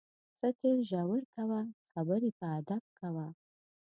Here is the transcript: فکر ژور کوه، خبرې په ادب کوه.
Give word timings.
فکر 0.39 0.75
ژور 0.89 1.21
کوه، 1.35 1.61
خبرې 1.91 2.29
په 2.39 2.45
ادب 2.57 2.83
کوه. 2.99 3.27